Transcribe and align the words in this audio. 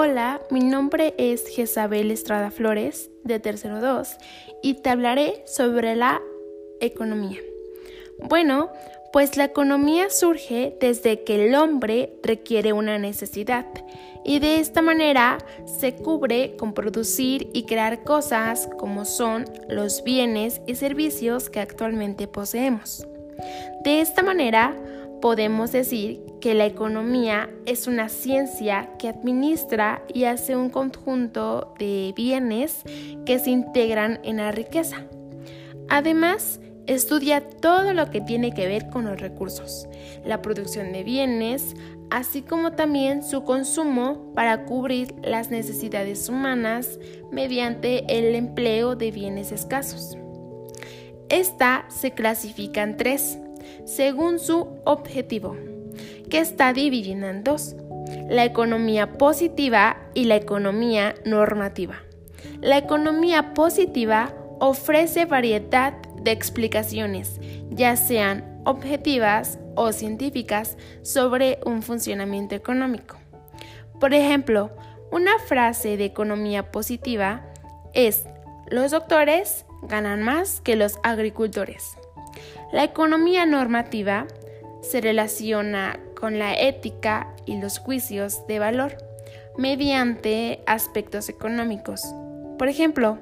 Hola, 0.00 0.40
mi 0.48 0.60
nombre 0.60 1.12
es 1.18 1.48
Jezabel 1.48 2.12
Estrada 2.12 2.52
Flores, 2.52 3.10
de 3.24 3.40
Tercero 3.40 3.80
2, 3.80 4.08
y 4.62 4.74
te 4.74 4.90
hablaré 4.90 5.42
sobre 5.44 5.96
la 5.96 6.22
economía. 6.80 7.40
Bueno, 8.22 8.70
pues 9.12 9.36
la 9.36 9.46
economía 9.46 10.08
surge 10.08 10.76
desde 10.80 11.24
que 11.24 11.46
el 11.46 11.56
hombre 11.56 12.12
requiere 12.22 12.72
una 12.72 12.96
necesidad 12.96 13.66
y 14.24 14.38
de 14.38 14.60
esta 14.60 14.82
manera 14.82 15.38
se 15.80 15.96
cubre 15.96 16.54
con 16.54 16.74
producir 16.74 17.50
y 17.52 17.64
crear 17.64 18.04
cosas 18.04 18.68
como 18.78 19.04
son 19.04 19.46
los 19.68 20.04
bienes 20.04 20.60
y 20.68 20.76
servicios 20.76 21.50
que 21.50 21.58
actualmente 21.58 22.28
poseemos. 22.28 23.04
De 23.82 24.00
esta 24.00 24.22
manera 24.22 24.76
podemos 25.20 25.72
decir 25.72 26.22
que 26.40 26.54
la 26.54 26.66
economía 26.66 27.50
es 27.66 27.86
una 27.86 28.08
ciencia 28.08 28.90
que 28.98 29.08
administra 29.08 30.02
y 30.12 30.24
hace 30.24 30.56
un 30.56 30.70
conjunto 30.70 31.74
de 31.78 32.12
bienes 32.16 32.82
que 33.26 33.38
se 33.38 33.50
integran 33.50 34.20
en 34.22 34.38
la 34.38 34.52
riqueza. 34.52 35.04
Además, 35.88 36.60
estudia 36.86 37.40
todo 37.40 37.92
lo 37.92 38.10
que 38.10 38.20
tiene 38.20 38.52
que 38.52 38.66
ver 38.66 38.88
con 38.88 39.04
los 39.04 39.20
recursos, 39.20 39.88
la 40.24 40.42
producción 40.42 40.92
de 40.92 41.02
bienes, 41.02 41.74
así 42.10 42.42
como 42.42 42.72
también 42.72 43.22
su 43.22 43.44
consumo 43.44 44.32
para 44.34 44.64
cubrir 44.64 45.14
las 45.22 45.50
necesidades 45.50 46.28
humanas 46.28 46.98
mediante 47.30 48.04
el 48.08 48.34
empleo 48.34 48.96
de 48.96 49.10
bienes 49.10 49.52
escasos. 49.52 50.16
Esta 51.28 51.84
se 51.88 52.12
clasifica 52.12 52.82
en 52.82 52.96
tres, 52.96 53.38
según 53.88 54.38
su 54.38 54.68
objetivo, 54.84 55.56
que 56.28 56.40
está 56.40 56.74
dividida 56.74 57.30
en 57.30 57.42
dos, 57.42 57.74
la 58.28 58.44
economía 58.44 59.14
positiva 59.14 59.96
y 60.12 60.24
la 60.24 60.36
economía 60.36 61.14
normativa. 61.24 61.96
La 62.60 62.76
economía 62.76 63.54
positiva 63.54 64.34
ofrece 64.60 65.24
variedad 65.24 65.94
de 66.20 66.32
explicaciones, 66.32 67.40
ya 67.70 67.96
sean 67.96 68.60
objetivas 68.66 69.58
o 69.74 69.92
científicas, 69.92 70.76
sobre 71.02 71.58
un 71.64 71.82
funcionamiento 71.82 72.54
económico. 72.54 73.16
Por 73.98 74.12
ejemplo, 74.12 74.70
una 75.10 75.38
frase 75.38 75.96
de 75.96 76.04
economía 76.04 76.70
positiva 76.70 77.46
es, 77.94 78.24
los 78.68 78.90
doctores 78.90 79.64
ganan 79.82 80.22
más 80.22 80.60
que 80.60 80.76
los 80.76 80.98
agricultores. 81.02 81.96
La 82.72 82.84
economía 82.84 83.46
normativa 83.46 84.26
se 84.82 85.00
relaciona 85.00 85.98
con 86.18 86.38
la 86.38 86.54
ética 86.54 87.34
y 87.46 87.60
los 87.60 87.78
juicios 87.78 88.46
de 88.46 88.58
valor 88.58 88.96
mediante 89.56 90.60
aspectos 90.66 91.28
económicos. 91.28 92.02
Por 92.58 92.68
ejemplo, 92.68 93.18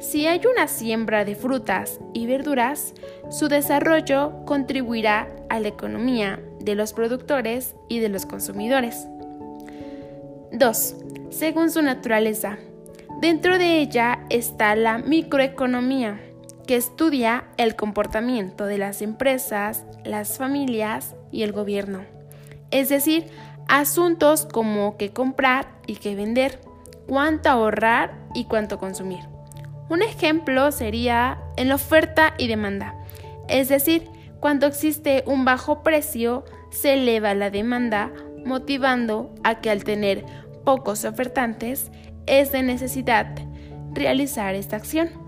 si 0.00 0.26
hay 0.26 0.42
una 0.46 0.68
siembra 0.68 1.24
de 1.24 1.34
frutas 1.34 2.00
y 2.12 2.26
verduras, 2.26 2.92
su 3.30 3.48
desarrollo 3.48 4.44
contribuirá 4.44 5.28
a 5.48 5.58
la 5.58 5.68
economía 5.68 6.40
de 6.60 6.74
los 6.74 6.92
productores 6.92 7.74
y 7.88 8.00
de 8.00 8.08
los 8.08 8.26
consumidores. 8.26 9.06
2. 10.52 10.94
Según 11.30 11.70
su 11.70 11.82
naturaleza. 11.82 12.58
Dentro 13.20 13.58
de 13.58 13.80
ella 13.80 14.20
está 14.28 14.76
la 14.76 14.98
microeconomía, 14.98 16.20
que 16.66 16.76
estudia 16.76 17.44
el 17.56 17.76
comportamiento 17.76 18.66
de 18.66 18.78
las 18.78 19.02
empresas, 19.02 19.84
las 20.04 20.38
familias 20.38 21.14
y 21.30 21.42
el 21.42 21.52
gobierno. 21.52 22.04
Es 22.70 22.88
decir, 22.88 23.28
asuntos 23.68 24.46
como 24.46 24.96
qué 24.96 25.12
comprar 25.12 25.68
y 25.86 25.96
qué 25.96 26.14
vender, 26.14 26.60
cuánto 27.06 27.48
ahorrar 27.48 28.14
y 28.34 28.44
cuánto 28.44 28.78
consumir. 28.78 29.20
Un 29.88 30.02
ejemplo 30.02 30.72
sería 30.72 31.38
en 31.56 31.68
la 31.68 31.76
oferta 31.76 32.34
y 32.38 32.48
demanda, 32.48 32.94
es 33.48 33.68
decir, 33.68 34.08
cuando 34.40 34.66
existe 34.66 35.22
un 35.26 35.44
bajo 35.44 35.82
precio, 35.82 36.44
se 36.70 36.94
eleva 36.94 37.34
la 37.34 37.50
demanda, 37.50 38.12
motivando 38.44 39.34
a 39.44 39.60
que 39.60 39.70
al 39.70 39.84
tener 39.84 40.24
pocos 40.64 41.04
ofertantes, 41.04 41.90
es 42.26 42.52
de 42.52 42.62
necesidad 42.62 43.34
realizar 43.92 44.54
esta 44.54 44.76
acción. 44.76 45.25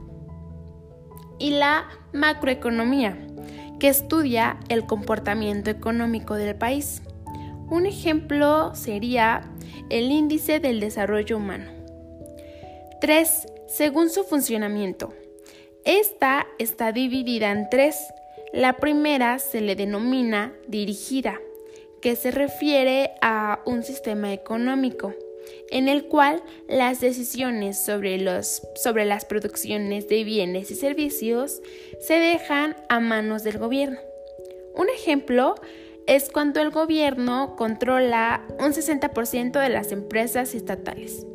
Y 1.38 1.50
la 1.50 1.88
macroeconomía, 2.12 3.16
que 3.78 3.88
estudia 3.88 4.58
el 4.68 4.86
comportamiento 4.86 5.70
económico 5.70 6.34
del 6.34 6.56
país. 6.56 7.02
Un 7.70 7.86
ejemplo 7.86 8.74
sería 8.74 9.42
el 9.90 10.10
índice 10.10 10.60
del 10.60 10.80
desarrollo 10.80 11.36
humano. 11.36 11.70
3 13.00 13.46
según 13.68 14.08
su 14.10 14.24
funcionamiento. 14.24 15.12
Esta 15.84 16.46
está 16.58 16.90
dividida 16.90 17.52
en 17.52 17.68
tres. 17.70 17.96
La 18.52 18.78
primera 18.78 19.38
se 19.38 19.60
le 19.60 19.76
denomina 19.76 20.54
dirigida, 20.66 21.38
que 22.00 22.16
se 22.16 22.30
refiere 22.30 23.12
a 23.20 23.60
un 23.66 23.82
sistema 23.82 24.32
económico 24.32 25.14
en 25.70 25.88
el 25.88 26.04
cual 26.06 26.42
las 26.68 27.00
decisiones 27.00 27.84
sobre, 27.84 28.18
los, 28.18 28.62
sobre 28.74 29.04
las 29.04 29.24
producciones 29.24 30.08
de 30.08 30.24
bienes 30.24 30.70
y 30.70 30.74
servicios 30.74 31.60
se 32.00 32.14
dejan 32.14 32.76
a 32.88 33.00
manos 33.00 33.44
del 33.44 33.58
gobierno. 33.58 33.98
Un 34.74 34.88
ejemplo 34.88 35.54
es 36.06 36.30
cuando 36.30 36.60
el 36.60 36.70
gobierno 36.70 37.54
controla 37.56 38.46
un 38.58 38.72
60% 38.72 39.60
de 39.60 39.68
las 39.68 39.92
empresas 39.92 40.54
estatales. 40.54 41.26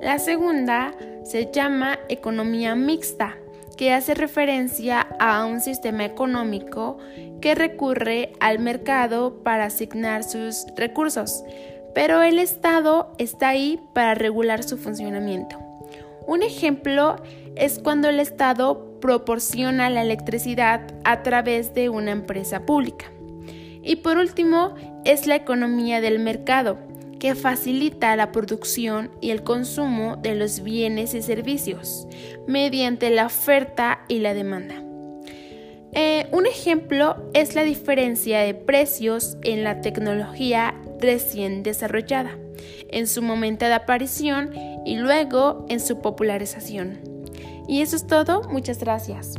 La 0.00 0.18
segunda 0.18 0.94
se 1.24 1.50
llama 1.50 1.98
economía 2.08 2.76
mixta, 2.76 3.38
que 3.76 3.92
hace 3.92 4.14
referencia 4.14 5.00
a 5.18 5.44
un 5.44 5.60
sistema 5.60 6.04
económico 6.04 6.98
que 7.40 7.54
recurre 7.54 8.32
al 8.40 8.58
mercado 8.58 9.42
para 9.42 9.64
asignar 9.64 10.24
sus 10.24 10.66
recursos, 10.76 11.44
pero 11.96 12.22
el 12.22 12.38
Estado 12.38 13.10
está 13.16 13.48
ahí 13.48 13.80
para 13.94 14.14
regular 14.14 14.62
su 14.62 14.76
funcionamiento. 14.76 15.56
Un 16.26 16.42
ejemplo 16.42 17.16
es 17.54 17.78
cuando 17.78 18.10
el 18.10 18.20
Estado 18.20 19.00
proporciona 19.00 19.88
la 19.88 20.02
electricidad 20.02 20.92
a 21.04 21.22
través 21.22 21.72
de 21.72 21.88
una 21.88 22.10
empresa 22.10 22.66
pública. 22.66 23.06
Y 23.82 23.96
por 23.96 24.18
último, 24.18 24.74
es 25.06 25.26
la 25.26 25.36
economía 25.36 26.02
del 26.02 26.18
mercado, 26.18 26.76
que 27.18 27.34
facilita 27.34 28.14
la 28.14 28.30
producción 28.30 29.10
y 29.22 29.30
el 29.30 29.42
consumo 29.42 30.16
de 30.16 30.34
los 30.34 30.62
bienes 30.62 31.14
y 31.14 31.22
servicios 31.22 32.06
mediante 32.46 33.08
la 33.08 33.24
oferta 33.24 34.00
y 34.06 34.18
la 34.18 34.34
demanda. 34.34 34.74
Eh, 35.92 36.28
un 36.30 36.44
ejemplo 36.44 37.16
es 37.32 37.54
la 37.54 37.62
diferencia 37.62 38.40
de 38.40 38.52
precios 38.52 39.38
en 39.42 39.64
la 39.64 39.80
tecnología 39.80 40.74
recién 41.00 41.62
desarrollada, 41.62 42.38
en 42.88 43.06
su 43.06 43.22
momento 43.22 43.64
de 43.66 43.74
aparición 43.74 44.52
y 44.84 44.96
luego 44.96 45.66
en 45.68 45.80
su 45.80 46.00
popularización. 46.00 47.00
Y 47.68 47.82
eso 47.82 47.96
es 47.96 48.06
todo, 48.06 48.42
muchas 48.48 48.78
gracias. 48.78 49.34